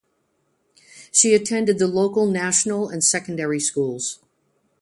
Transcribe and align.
She 1.11 1.35
attended 1.35 1.77
the 1.77 1.85
local 1.85 2.25
national 2.25 2.89
and 2.89 3.03
secondary 3.03 3.59
schools. 3.59 4.17